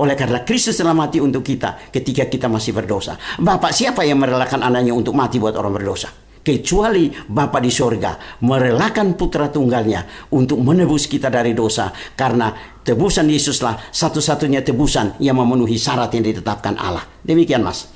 oleh 0.00 0.14
karena 0.18 0.42
Kristus 0.42 0.78
telah 0.78 0.96
mati 0.96 1.18
untuk 1.18 1.42
kita 1.42 1.90
ketika 1.90 2.26
kita 2.26 2.46
masih 2.50 2.74
berdosa 2.74 3.18
Bapak 3.38 3.70
siapa 3.70 4.02
yang 4.02 4.18
merelakan 4.20 4.62
anaknya 4.62 4.92
untuk 4.94 5.14
mati 5.14 5.42
buat 5.42 5.54
orang 5.54 5.74
berdosa 5.74 6.24
kecuali 6.44 7.08
Bapa 7.08 7.58
di 7.58 7.72
sorga 7.72 8.20
merelakan 8.44 9.16
putra 9.16 9.48
tunggalnya 9.48 10.28
untuk 10.36 10.60
menebus 10.60 11.08
kita 11.08 11.32
dari 11.32 11.56
dosa 11.56 11.88
karena 12.12 12.52
tebusan 12.84 13.32
Yesuslah 13.32 13.88
satu-satunya 13.88 14.60
tebusan 14.60 15.16
yang 15.24 15.40
memenuhi 15.40 15.80
syarat 15.80 16.12
yang 16.12 16.28
ditetapkan 16.28 16.76
Allah. 16.76 17.02
Demikian 17.24 17.64
Mas. 17.64 17.88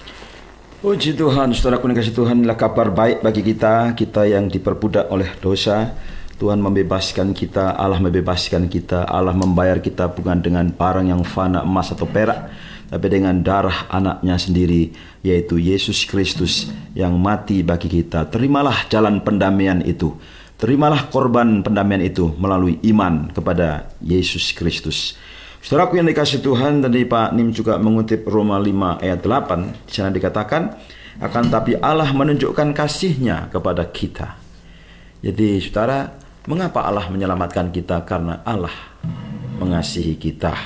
Puji 0.78 1.18
Tuhan, 1.18 1.52
saudara 1.58 1.82
kasih 1.82 2.14
Tuhan 2.14 2.46
adalah 2.46 2.54
kabar 2.54 2.94
baik 2.94 3.18
bagi 3.20 3.42
kita, 3.42 3.98
kita 3.98 4.30
yang 4.30 4.46
diperbudak 4.46 5.10
oleh 5.10 5.26
dosa. 5.42 5.90
Tuhan 6.38 6.62
membebaskan 6.62 7.34
kita, 7.34 7.74
Allah 7.74 7.98
membebaskan 7.98 8.70
kita, 8.70 9.10
Allah 9.10 9.34
membayar 9.34 9.82
kita 9.82 10.06
bukan 10.06 10.38
dengan 10.38 10.70
barang 10.70 11.10
yang 11.10 11.26
fana 11.26 11.66
emas 11.66 11.90
atau 11.90 12.06
perak, 12.06 12.46
tapi 12.86 13.06
dengan 13.10 13.42
darah 13.42 13.90
anaknya 13.90 14.38
sendiri 14.38 14.94
yaitu 15.26 15.58
Yesus 15.58 16.06
Kristus 16.06 16.70
yang 16.94 17.18
mati 17.18 17.66
bagi 17.66 17.90
kita. 17.90 18.30
Terimalah 18.30 18.86
jalan 18.86 19.18
pendamaian 19.20 19.82
itu. 19.82 20.14
Terimalah 20.58 21.10
korban 21.10 21.62
pendamaian 21.66 22.02
itu 22.02 22.30
melalui 22.38 22.78
iman 22.86 23.34
kepada 23.34 23.90
Yesus 23.98 24.54
Kristus. 24.54 25.18
Saudaraku 25.58 25.98
yang 25.98 26.06
dikasih 26.06 26.38
Tuhan, 26.38 26.86
tadi 26.86 27.02
Pak 27.02 27.34
Nim 27.34 27.50
juga 27.50 27.82
mengutip 27.82 28.22
Roma 28.30 28.62
5 28.62 29.02
ayat 29.02 29.20
8. 29.26 29.90
Di 29.90 29.92
sana 29.92 30.14
dikatakan, 30.14 30.62
Akan 31.18 31.50
tapi 31.50 31.74
Allah 31.74 32.14
menunjukkan 32.14 32.70
kasihnya 32.78 33.50
kepada 33.50 33.90
kita. 33.90 34.38
Jadi 35.18 35.58
saudara, 35.58 36.14
mengapa 36.48 36.80
Allah 36.88 37.04
menyelamatkan 37.12 37.68
kita? 37.68 38.00
Karena 38.08 38.40
Allah 38.42 38.72
mengasihi 39.60 40.16
kita. 40.16 40.56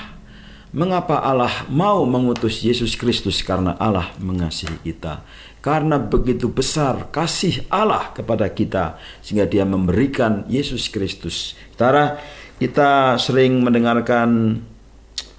Mengapa 0.73 1.21
Allah 1.21 1.69
mau 1.69 2.01
mengutus 2.07 2.65
Yesus 2.65 2.97
Kristus? 2.97 3.43
Karena 3.45 3.77
Allah 3.77 4.09
mengasihi 4.17 4.79
kita. 4.81 5.21
Karena 5.61 6.01
begitu 6.01 6.49
besar 6.49 7.13
kasih 7.13 7.67
Allah 7.69 8.09
kepada 8.15 8.49
kita 8.49 8.97
sehingga 9.21 9.45
Dia 9.45 9.67
memberikan 9.67 10.47
Yesus 10.49 10.89
Kristus. 10.89 11.53
Saudara, 11.77 12.17
kita 12.57 13.21
sering 13.21 13.61
mendengarkan 13.61 14.59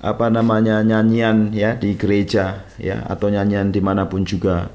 apa 0.04 0.28
namanya 0.28 0.84
nyanyian 0.84 1.50
ya 1.56 1.80
di 1.80 1.96
gereja 1.96 2.68
ya 2.76 3.08
atau 3.08 3.32
nyanyian 3.32 3.72
di 3.72 3.80
mana 3.80 4.04
pun 4.04 4.28
juga 4.28 4.68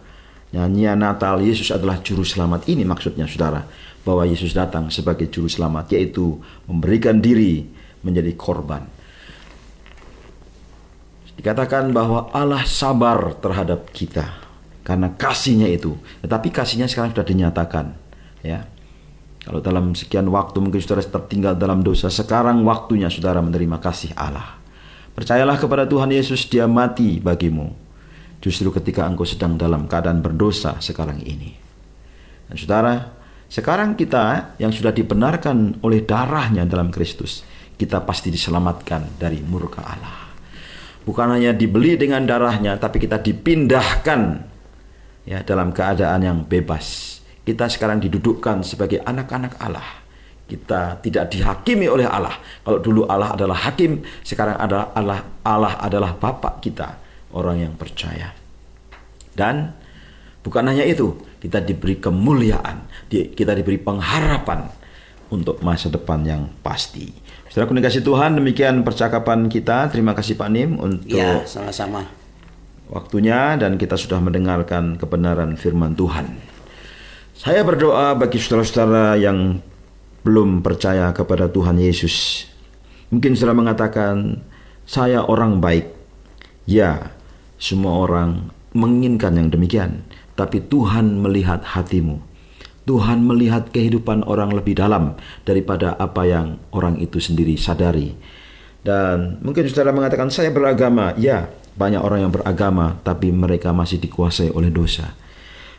nyanyian 0.54 0.98
Natal 0.98 1.42
Yesus 1.42 1.70
adalah 1.70 2.02
juru 2.02 2.26
selamat. 2.26 2.66
Ini 2.70 2.84
maksudnya 2.86 3.30
saudara 3.30 3.66
bahwa 4.04 4.26
Yesus 4.26 4.56
datang 4.56 4.90
sebagai 4.90 5.30
juru 5.30 5.46
selamat 5.46 5.94
yaitu 5.94 6.40
memberikan 6.66 7.22
diri 7.22 7.68
menjadi 8.02 8.32
korban. 8.34 8.86
Dikatakan 11.40 11.96
bahwa 11.96 12.28
Allah 12.36 12.68
sabar 12.68 13.32
terhadap 13.40 13.96
kita 13.96 14.28
karena 14.84 15.08
kasihnya 15.16 15.72
itu. 15.72 15.96
Tetapi 16.20 16.52
kasihnya 16.52 16.92
sekarang 16.92 17.16
sudah 17.16 17.28
dinyatakan 17.28 17.96
ya. 18.44 18.68
Kalau 19.40 19.64
dalam 19.64 19.96
sekian 19.96 20.28
waktu 20.28 20.60
mungkin 20.60 20.84
saudara 20.84 21.00
tertinggal 21.00 21.56
dalam 21.56 21.80
dosa 21.80 22.12
sekarang 22.12 22.60
waktunya 22.68 23.08
saudara 23.08 23.40
menerima 23.40 23.80
kasih 23.80 24.12
Allah. 24.20 24.60
Percayalah 25.16 25.58
kepada 25.58 25.88
Tuhan 25.88 26.12
Yesus, 26.12 26.46
Dia 26.48 26.68
mati 26.68 27.20
bagimu. 27.24 27.72
Justru 28.40 28.72
ketika 28.72 29.04
engkau 29.04 29.28
sedang 29.28 29.60
dalam 29.60 29.86
keadaan 29.86 30.24
berdosa 30.24 30.80
sekarang 30.80 31.20
ini. 31.24 31.52
Dan 32.48 32.56
saudara, 32.56 32.96
sekarang 33.52 34.00
kita 34.00 34.56
yang 34.58 34.72
sudah 34.72 34.96
dibenarkan 34.96 35.84
oleh 35.84 36.08
darahnya 36.08 36.64
dalam 36.64 36.88
Kristus, 36.90 37.44
kita 37.76 38.00
pasti 38.08 38.32
diselamatkan 38.32 39.20
dari 39.20 39.44
murka 39.44 39.84
Allah. 39.84 40.32
Bukan 41.04 41.36
hanya 41.36 41.52
dibeli 41.52 42.00
dengan 42.00 42.24
darahnya, 42.24 42.80
tapi 42.80 43.02
kita 43.04 43.20
dipindahkan 43.20 44.22
ya 45.28 45.44
dalam 45.44 45.76
keadaan 45.76 46.22
yang 46.24 46.40
bebas. 46.48 47.20
Kita 47.44 47.68
sekarang 47.68 48.00
didudukkan 48.00 48.64
sebagai 48.64 49.02
anak-anak 49.04 49.58
Allah 49.60 50.00
kita 50.50 50.98
tidak 51.06 51.30
dihakimi 51.30 51.86
oleh 51.86 52.10
Allah. 52.10 52.34
Kalau 52.66 52.82
dulu 52.82 53.06
Allah 53.06 53.38
adalah 53.38 53.70
hakim, 53.70 54.02
sekarang 54.26 54.58
adalah 54.58 54.90
Allah 54.98 55.20
Allah 55.46 55.74
adalah 55.78 56.18
Bapak 56.18 56.58
kita, 56.66 56.98
orang 57.34 57.64
yang 57.70 57.74
percaya. 57.78 58.34
Dan 59.34 59.72
bukan 60.42 60.66
hanya 60.68 60.84
itu, 60.84 61.16
kita 61.40 61.64
diberi 61.64 61.98
kemuliaan, 62.02 62.88
kita 63.10 63.56
diberi 63.56 63.80
pengharapan 63.80 64.68
untuk 65.30 65.62
masa 65.62 65.88
depan 65.88 66.26
yang 66.26 66.50
pasti. 66.66 67.14
Saudara 67.50 67.82
kasih 67.82 68.06
Tuhan, 68.06 68.38
demikian 68.38 68.86
percakapan 68.86 69.50
kita. 69.50 69.90
Terima 69.90 70.14
kasih 70.14 70.38
Pak 70.38 70.50
Nim 70.54 70.78
untuk 70.78 71.10
Ya, 71.10 71.42
sama-sama. 71.50 72.06
waktunya 72.90 73.54
dan 73.58 73.78
kita 73.78 73.94
sudah 73.98 74.18
mendengarkan 74.18 74.98
kebenaran 74.98 75.54
firman 75.58 75.94
Tuhan. 75.94 76.38
Saya 77.38 77.62
berdoa 77.62 78.18
bagi 78.18 78.42
saudara-saudara 78.42 79.18
yang 79.18 79.62
belum 80.26 80.62
percaya 80.66 81.14
kepada 81.14 81.48
Tuhan 81.50 81.78
Yesus. 81.80 82.46
Mungkin 83.10 83.34
sudah 83.34 83.54
mengatakan, 83.56 84.42
saya 84.86 85.26
orang 85.26 85.58
baik. 85.62 85.90
Ya, 86.70 87.14
semua 87.60 88.08
orang 88.08 88.50
menginginkan 88.72 89.36
yang 89.36 89.52
demikian. 89.52 90.08
Tapi 90.40 90.64
Tuhan 90.64 91.20
melihat 91.20 91.62
hatimu. 91.62 92.24
Tuhan 92.88 93.22
melihat 93.22 93.70
kehidupan 93.70 94.26
orang 94.26 94.50
lebih 94.50 94.80
dalam 94.80 95.14
daripada 95.46 95.94
apa 96.00 96.26
yang 96.26 96.58
orang 96.74 96.98
itu 96.98 97.22
sendiri 97.22 97.54
sadari. 97.60 98.18
Dan 98.82 99.44
mungkin 99.44 99.68
saudara 99.68 99.92
mengatakan, 99.92 100.32
saya 100.32 100.50
beragama. 100.50 101.14
Ya, 101.20 101.52
banyak 101.76 102.02
orang 102.02 102.26
yang 102.26 102.34
beragama, 102.34 102.98
tapi 103.04 103.30
mereka 103.30 103.76
masih 103.76 104.02
dikuasai 104.02 104.50
oleh 104.56 104.72
dosa. 104.72 105.14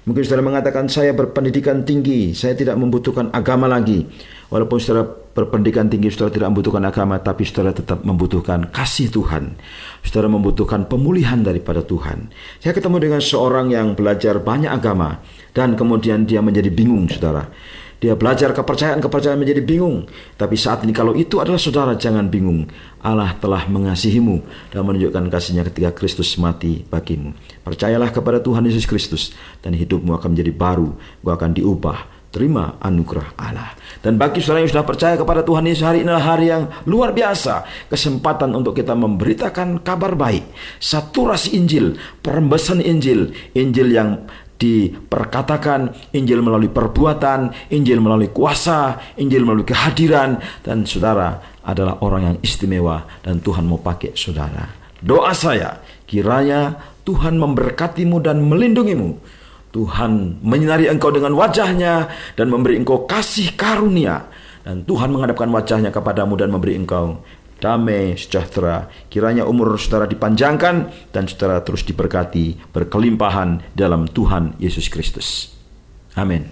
Mungkin 0.05 0.23
saudara 0.25 0.45
mengatakan 0.45 0.89
saya 0.89 1.13
berpendidikan 1.13 1.85
tinggi, 1.85 2.33
saya 2.33 2.57
tidak 2.57 2.77
membutuhkan 2.81 3.29
agama 3.37 3.69
lagi. 3.69 4.09
Walaupun 4.51 4.83
saudara 4.83 5.07
berpendidikan 5.07 5.87
tinggi, 5.87 6.11
saudara 6.11 6.35
tidak 6.35 6.51
membutuhkan 6.51 6.83
agama, 6.83 7.23
tapi 7.23 7.47
saudara 7.47 7.71
tetap 7.71 8.03
membutuhkan 8.03 8.67
kasih 8.75 9.07
Tuhan. 9.07 9.55
Saudara 10.03 10.27
membutuhkan 10.27 10.91
pemulihan 10.91 11.39
daripada 11.39 11.87
Tuhan. 11.87 12.35
Saya 12.59 12.75
ketemu 12.75 12.99
dengan 12.99 13.23
seorang 13.23 13.71
yang 13.71 13.95
belajar 13.95 14.43
banyak 14.43 14.67
agama 14.67 15.23
dan 15.55 15.79
kemudian 15.79 16.27
dia 16.27 16.43
menjadi 16.43 16.67
bingung, 16.67 17.07
saudara. 17.07 17.47
Dia 18.01 18.17
belajar 18.17 18.57
kepercayaan-kepercayaan 18.57 19.37
menjadi 19.37 19.61
bingung. 19.61 20.09
Tapi 20.41 20.57
saat 20.57 20.81
ini 20.89 20.97
kalau 20.97 21.13
itu 21.13 21.37
adalah 21.37 21.61
saudara 21.61 21.93
jangan 21.93 22.33
bingung. 22.33 22.65
Allah 23.05 23.37
telah 23.37 23.69
mengasihimu 23.69 24.41
dan 24.73 24.89
menunjukkan 24.89 25.29
kasihnya 25.29 25.69
ketika 25.69 25.93
Kristus 25.93 26.33
mati 26.41 26.81
bagimu. 26.89 27.37
Percayalah 27.61 28.09
kepada 28.09 28.41
Tuhan 28.41 28.65
Yesus 28.65 28.89
Kristus 28.89 29.37
dan 29.61 29.77
hidupmu 29.77 30.17
akan 30.17 30.33
menjadi 30.33 30.49
baru. 30.49 30.97
Gua 31.21 31.37
akan 31.37 31.53
diubah. 31.53 32.20
Terima 32.31 32.79
anugerah 32.79 33.35
Allah. 33.35 33.75
Dan 33.99 34.15
bagi 34.15 34.39
saudara 34.39 34.63
yang 34.63 34.71
sudah 34.71 34.87
percaya 34.87 35.19
kepada 35.19 35.43
Tuhan 35.43 35.67
Yesus 35.67 35.83
hari 35.83 36.07
ini 36.07 36.15
adalah 36.15 36.39
hari 36.39 36.47
yang 36.47 36.71
luar 36.87 37.11
biasa. 37.11 37.67
Kesempatan 37.91 38.55
untuk 38.55 38.79
kita 38.79 38.95
memberitakan 38.95 39.83
kabar 39.83 40.15
baik. 40.15 40.47
Saturasi 40.79 41.59
Injil, 41.59 41.99
perembesan 42.23 42.79
Injil. 42.87 43.35
Injil 43.59 43.91
yang 43.91 44.31
diperkatakan, 44.61 45.91
Injil 46.15 46.45
melalui 46.45 46.71
perbuatan, 46.71 47.73
Injil 47.73 47.99
melalui 47.99 48.31
kuasa, 48.31 49.01
Injil 49.17 49.43
melalui 49.43 49.67
kehadiran, 49.67 50.39
dan 50.63 50.85
saudara 50.85 51.41
adalah 51.65 51.99
orang 52.05 52.23
yang 52.23 52.37
istimewa 52.45 53.09
dan 53.25 53.41
Tuhan 53.41 53.65
mau 53.65 53.81
pakai 53.81 54.13
saudara. 54.15 54.69
Doa 55.01 55.33
saya, 55.33 55.81
kiranya 56.05 56.77
Tuhan 57.09 57.41
memberkatimu 57.41 58.21
dan 58.21 58.45
melindungimu. 58.45 59.40
Tuhan 59.71 60.43
menyinari 60.43 60.91
engkau 60.91 61.15
dengan 61.15 61.35
wajahnya 61.39 62.11
dan 62.35 62.47
memberi 62.51 62.79
engkau 62.79 63.07
kasih 63.07 63.55
karunia. 63.55 64.27
Dan 64.61 64.85
Tuhan 64.85 65.09
menghadapkan 65.09 65.49
wajahnya 65.49 65.89
kepadamu 65.89 66.37
dan 66.37 66.53
memberi 66.53 66.77
engkau 66.77 67.23
damai, 67.61 68.17
sejahtera. 68.17 68.89
Kiranya 69.13 69.45
umur 69.45 69.77
saudara 69.77 70.09
dipanjangkan 70.09 70.91
dan 71.13 71.25
saudara 71.29 71.61
terus 71.61 71.85
diberkati, 71.85 72.73
berkelimpahan 72.73 73.77
dalam 73.77 74.09
Tuhan 74.09 74.57
Yesus 74.59 74.89
Kristus. 74.89 75.55
Amin. 76.17 76.51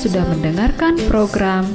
Sudah 0.00 0.24
mendengarkan 0.32 0.96
program 1.12 1.68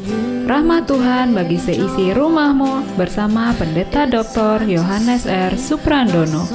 Rahmat 0.50 0.90
Tuhan 0.90 1.38
bagi 1.38 1.62
seisi 1.62 2.10
rumahmu 2.10 2.98
bersama 2.98 3.54
Pendeta 3.54 4.10
Dr. 4.10 4.66
Yohanes 4.66 5.30
R. 5.30 5.54
Suprandono. 5.54 6.50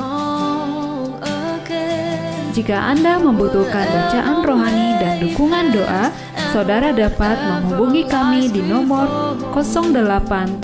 Jika 2.50 2.74
Anda 2.74 3.22
membutuhkan 3.22 3.86
bacaan 3.86 4.42
rohani 4.42 4.98
dan 4.98 5.22
dukungan 5.22 5.70
doa, 5.70 6.10
saudara 6.50 6.90
dapat 6.90 7.38
menghubungi 7.38 8.02
kami 8.10 8.50
di 8.50 8.66
nomor 8.66 9.38
0877 9.54 10.58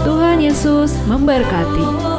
Tuhan 0.06 0.38
Yesus 0.42 0.96
memberkati. 1.10 2.15